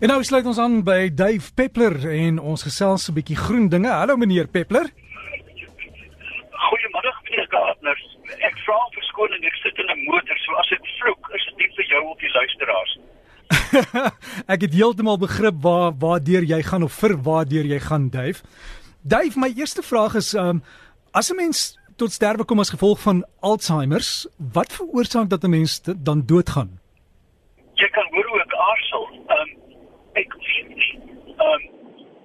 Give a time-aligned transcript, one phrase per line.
[0.00, 3.88] En nou sluit ons aan by Dave Peppler en ons gesels 'n bietjie groen dinge.
[3.88, 4.86] Hallo meneer Peppler.
[6.66, 7.98] Goeiemiddag meneer Gardner.
[8.48, 11.70] Ek vra verskoning, ek sit in 'n motor, so as ek vloek, is dit nie
[11.76, 12.98] vir jou of die luisteraars.
[14.54, 18.42] ek het heeltemal begrip waar waardeur jy gaan of vir waardeur jy gaan, Dave.
[19.02, 20.62] Dave, my eerste vraag is um
[21.12, 24.02] as 'n mens tot sterwe kom as gevolg van Alzheimer,
[24.52, 26.80] wat veroorsaak dat 'n mens dan doodgaan?
[27.74, 29.04] Jy kan hoor hoe ek aarzel.
[29.38, 29.50] Um
[30.16, 30.92] ek weet nie.
[31.46, 31.62] Um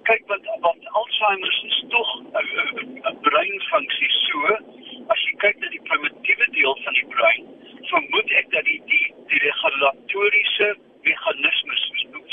[0.08, 0.80] kyk wat wat
[1.32, 2.08] Alzheimer is tog
[3.10, 4.38] 'n breinfunksie so
[5.12, 7.46] as jy kyk na die primitiewe deel van die brein,
[7.90, 10.68] vermoed ek dat die die die regulatoriese
[11.08, 11.86] meganismes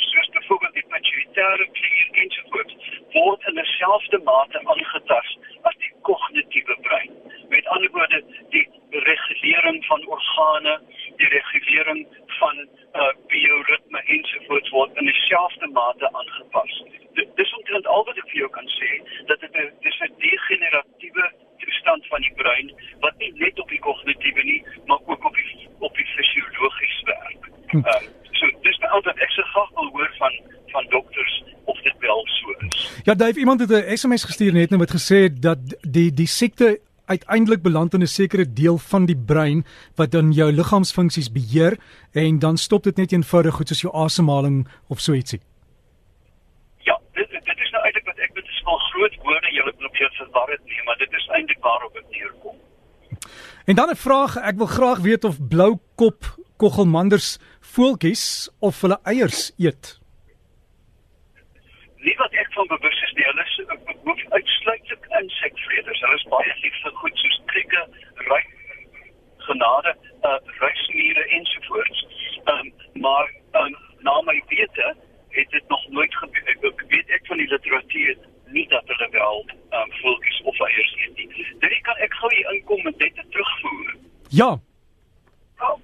[0.10, 2.76] soos byvoorbeeld die pituitary klier ensovoorts
[3.16, 7.12] word in 'n selfde mate aangetast as die kognitiewe brein.
[7.50, 10.80] Met ander woorde, die regulering van organe,
[11.18, 12.08] die regulering
[12.40, 16.84] van uh, bioritme ensovoorts word in dieselfde mate aangepas.
[18.00, 18.90] Al wat ek vir jou kan sê
[19.32, 21.26] dat dit 'n dis 'n degeneratiewe
[21.64, 22.68] toestand van die brein
[23.04, 27.44] wat nie net op die kognitiewe nie, maar ook op die op die fisiologies werk.
[27.72, 27.78] Hm.
[27.78, 28.02] Uh,
[28.40, 30.34] so dis nou altyd ek se graag wil hoor van
[30.72, 33.02] van dokters of dit wel so is.
[33.04, 36.80] Ja, Dave, iemand het 'n SMS gestuur net nou wat gesê dat die die siekte
[37.06, 41.78] uiteindelik beland in 'n sekere deel van die brein wat dan jou liggaamsfunksies beheer
[42.12, 45.42] en dan stop dit net eenvoudig goed soos jou asemhaling of so ietsie.
[46.78, 50.12] Ja, dit dit is nou eintlik wat ek met 'n smal groot woorde julle probeer
[50.12, 52.56] verwar het nie, maar dit is eintlik waarop dit neerkom.
[53.66, 56.22] En dan 'n vraag, ek wil graag weet of bloukop
[56.58, 60.00] koggelmanders voeltjies of hulle eiers eet.
[61.98, 63.58] Nie wat ek van bewus is nie, hulle is
[64.30, 66.00] uitsluitlik insekvreters.
[66.00, 67.82] Hulle is baie lief vir goed soos krieke,
[68.32, 68.44] ry
[69.38, 69.96] genade,
[70.28, 72.06] uh ruismiere ensovoorts.
[72.44, 74.96] Ehm um, maar um, na my wete
[75.30, 76.58] het dit nog nooit gebeur.
[76.62, 78.18] Ek weet ek van die literatuur
[78.54, 81.46] nie dat hulle wel ehm um, voeltjies of eiers eet nie.
[81.60, 83.96] Dit kan ek gou hier inkom met dit terugvoer.
[84.40, 84.52] Ja.
[85.60, 85.80] Oh,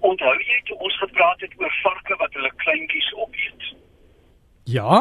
[0.00, 3.64] onthou jy toe ons gepraat het oor varke wat hulle kleintjies opeet?
[4.70, 4.98] Ja?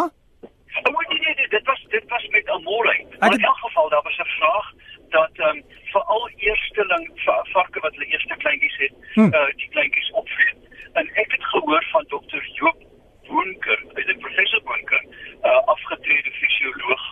[0.89, 2.95] Oh, nee, nee, nee, dit was dit was met Amore.
[3.19, 4.73] Maar in elk geval daar was 'n vraag
[5.09, 5.63] dat ehm um,
[5.93, 7.05] veral eersteling
[7.53, 9.33] varke wat hulle eerste kleintjies het, hm.
[9.33, 10.61] uh, die kleintjies opvreet.
[10.93, 12.81] En ek het gehoor van dokter Joop
[13.27, 15.03] Boonker, hy's 'n professor Boonker,
[15.43, 17.03] uh, afgetrede fisioloog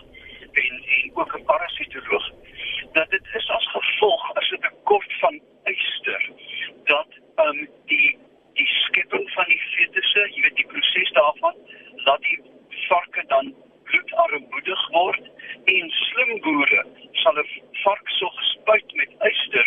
[0.52, 2.32] en en ook 'n parasitoloog,
[2.92, 6.30] dat dit is as gevolg as 'n tekort van yster
[6.84, 8.18] dat ehm um, die
[8.52, 11.56] die skepping van die fetusse, jy weet die proses daarvan,
[12.06, 12.40] laat die
[12.88, 13.54] varke dan
[13.88, 15.24] bloedarmoedig word
[15.74, 16.82] en slim boere
[17.22, 17.48] sal 'n
[17.84, 19.66] vark so gespuit met yster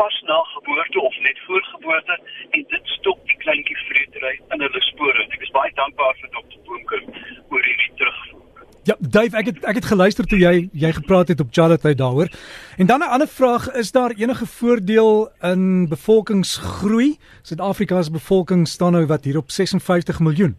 [0.00, 2.18] pas na geboorte of net voor geboorte
[2.50, 5.22] en dit stop die kleintjie vreetery in hulle spore.
[5.36, 7.02] Ek is baie dankbaar vir dokter Boonker
[7.50, 8.44] oor hierdie terugvoer.
[8.90, 12.30] Ja, Dave, ek het ek het geluister toe jy jy gepraat het op Charlotte daaroor.
[12.78, 17.18] En dan 'n ander vraag, is daar enige voordeel in bevolkingsgroei?
[17.42, 20.58] Suid-Afrika se bevolking staan nou wat hier op 56 miljoen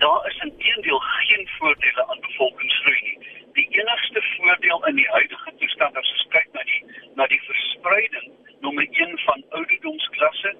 [0.00, 3.18] daar is inteendeel geen voordele aan bevolkingsgroei nie.
[3.58, 6.80] Die enigste voordeel in die huidige toestand as ons kyk na die
[7.18, 8.28] na die verspreiding
[8.66, 10.54] nommer 1 van ouderdomsklasse.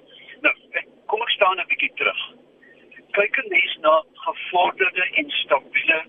[0.47, 2.23] Nou, ek, kom ek staan 'n bietjie terug.
[3.19, 3.95] Kyk en mens na
[4.27, 6.01] gevorderde en stabiele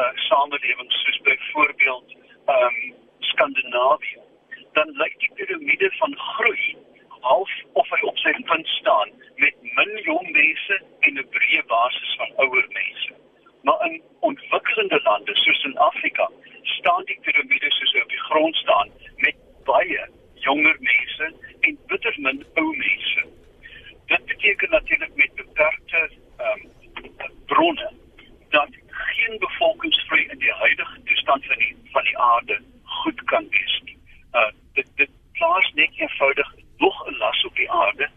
[0.00, 2.16] uh samelewings soos byvoorbeeld
[2.46, 2.94] ehm um,
[3.32, 4.20] Skandinawië.
[4.72, 6.76] Dan lyk die piramide van groei
[7.22, 9.10] half of hy op sy punt staan
[9.42, 13.12] met min jong mense en 'n breë basis van ouer mense.
[13.62, 16.30] Maar in ontwikkelende lande soos in Afrika
[16.62, 22.44] staan die piramide soos op die grond staan met baie jonger mense en bitter min
[22.54, 23.26] ou mense.
[24.06, 26.66] Dit beteken natuurlik met beperkte ehm
[27.04, 27.90] um, bronne
[28.48, 33.80] dat geen bevolkingsgroei in die huidige toestand van die van die aarde goed kan wees
[33.84, 33.98] nie.
[34.32, 38.08] Uh dit dit plaas net eenvoudig nog 'n las op die aarde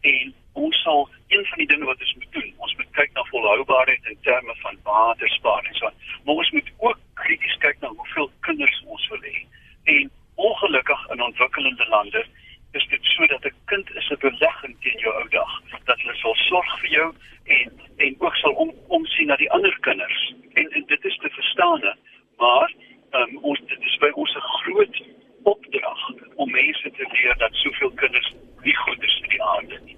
[0.00, 3.24] en ons sal een van die dinge wat ons moet doen, ons moet kyk na
[3.24, 5.90] volhoubaarheid in terme van watersparing en so.
[6.24, 9.46] Maar ons moet ook krities kyk na hoeveel kinders ons wil hê.
[9.84, 12.26] En ongelukkig in ontwikkelende lande
[12.72, 15.52] is dit so dat 'n kind is 'n belegging teen jou ou dag.
[15.84, 17.14] Dat hulle sal sorg vir jou
[17.44, 20.34] en en ook sal om omsien na die ander kinders.
[20.52, 21.82] En, en dit is te verstaan,
[22.42, 22.74] maar
[23.20, 25.02] um, ons dit is by ons 'n groot
[25.42, 26.02] opdrag
[26.36, 29.96] om mense te leer dat soveel kinders nie goed is vir die aarde nie.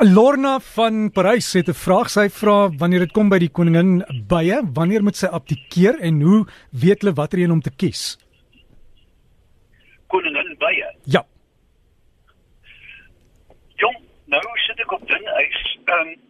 [0.00, 2.08] Lorna van Parys het 'n vraag.
[2.08, 6.46] Sy vra wanneer dit kom by die koningin bye, wanneer moet sy abdikeer en hoe
[6.72, 8.16] weet hulle watter een om te kies?
[10.06, 10.96] Koningin bye.
[11.04, 11.22] Ja.
[13.76, 13.96] Jong,
[14.26, 15.78] nou sit ek op dun ys.
[15.84, 16.29] Ehm um,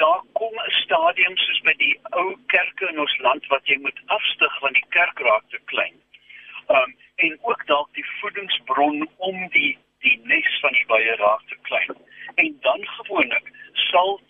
[0.00, 4.00] daar kom 'n stadium soos by die ou kerke in ons land wat jy moet
[4.16, 5.96] afstyg want die kerk raak te klein.
[6.78, 11.58] Um en ook dalk die voedingsbron om die die nes van die baie raak te
[11.68, 11.92] klein.
[12.34, 14.20] En dan gewoonlik sal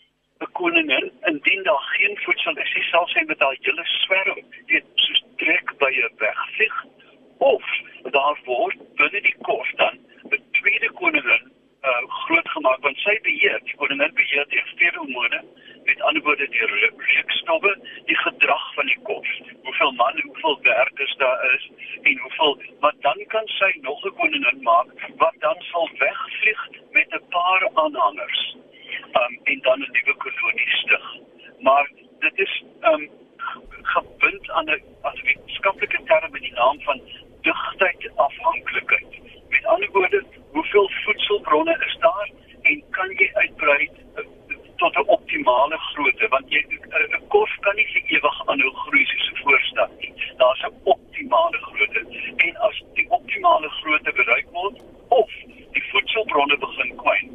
[0.40, 4.86] 'n koningin indien daar geen voedsel is, sy sal sy met haar hele swerm, weet
[4.94, 6.84] soos trek by 'n wegvlieg
[7.38, 7.64] of
[8.10, 9.94] daar word binne die kos dan
[10.30, 11.52] 'n tweede koningin
[11.82, 14.79] uh, groot gemaak want sy beheer die koningin beheer feromone
[16.40, 19.28] met ander woorde die reukstowwe die gedrag van die kos
[19.62, 21.70] hoeveel man hoeveel werkers daar is
[22.02, 27.08] en hoeveel maar dan kan sy nog 'n koningin maak wat dan sal wegvlieg met
[27.10, 28.56] 'n paar aanhangers
[29.20, 31.16] um, en dan 'n nuwe kolonie stig.
[31.60, 33.10] Maar dit is um,
[33.82, 37.00] gebind aan 'n as wetenskaplike term met die naam van
[37.40, 42.30] digtheid afhanklikheid met ander woorde hoeveel voedselbronne is daar
[42.62, 44.24] en kan jy uitbrei uh,
[44.76, 44.96] tot
[45.50, 49.42] 'n optimale grootte want jy 'n kos kan nie vir ewig aanhou groei soos 'n
[49.42, 50.12] voorstad nie.
[50.38, 52.00] Daar's 'n optimale grootte
[52.46, 54.76] en as die optimale grootte bereik word
[55.08, 55.30] of
[55.74, 57.26] die voedselbronne begin kwyn,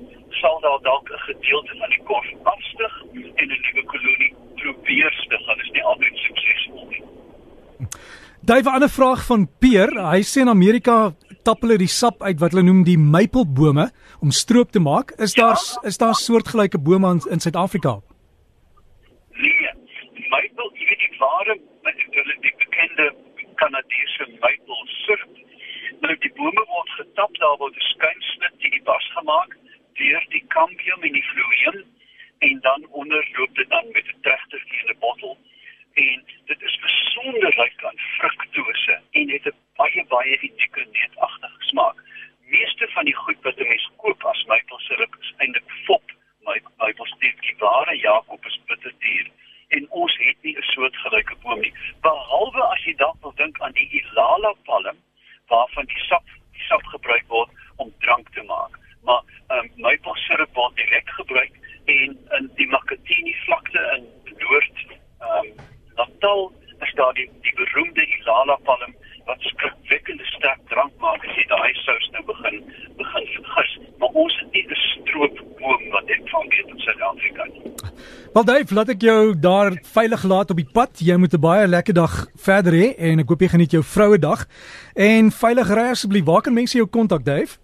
[0.41, 2.93] sal daar dalk 'n gedeelte van die kos afstyg
[3.41, 5.45] en 'n nuwe kolonie probeer stig.
[5.45, 7.03] Dit is nie altyd suksesvol nie.
[8.41, 11.13] Daai 'n ander vraag van Peer, hy sê in Amerika
[11.45, 15.13] tap hulle die sap uit wat hulle noem die maplebome om stroop te maak.
[15.17, 15.45] Is ja.
[15.45, 17.99] daar is daar soortgelyke bome in, in Suid-Afrika?
[19.37, 19.71] Nee.
[20.31, 21.55] Maple, jy weet die ware
[22.15, 23.05] hulle die bekende
[23.61, 25.41] Kanadese maple syrup.
[26.03, 29.51] Nou die bome word getap daar word 'n skynsnit in die bas gemaak
[29.99, 31.79] deur die cambium en die fluium
[32.47, 35.37] en dan onderloop dit dan met 'n trechter in 'n bottel
[35.93, 41.97] en dit is besonder ryk aan fruktose en het 'n baie baie unieke neutagtige smaak.
[42.55, 46.05] Meeste van die goed wat 'n mens koop as maplesirup is eintlik fop.
[46.45, 49.31] My maplesirup ware Jakob is bitterduur
[49.67, 51.73] en ons het nie 'n soortgelyke boom nie.
[52.01, 54.97] Behalwe as jy dalk wil dink aan die Ilala palm
[55.47, 58.79] waarvan die sap die sap gebruik word om drank te maak.
[59.03, 61.53] Maar um, maplesirup word direk gebruik
[61.85, 64.07] en in die Makatini vlakte in
[64.37, 64.77] Noord
[65.21, 65.49] um,
[65.95, 71.45] Natal is daar die die beroemde Ilala palm wat skrikwekkende sterk drank maak as jy
[71.49, 72.57] daai sous nou begin
[72.97, 73.77] begin vergis.
[73.99, 76.49] Maar ons het nie 'n stroopboom wat dit van
[77.15, 77.61] Suid-Afrika nie.
[78.33, 80.99] Wel Dave, laat ek jou daar veilig laat op die pad.
[80.99, 84.19] Jy moet 'n baie lekker dag verder hê en ek hoop jy geniet jou vroue
[84.19, 84.47] dag.
[84.93, 86.25] En veilig ry asseblief.
[86.25, 87.57] Waar kan mense jou kontak, Dave?